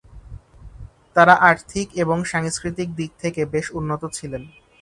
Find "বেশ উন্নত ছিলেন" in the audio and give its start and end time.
3.45-4.43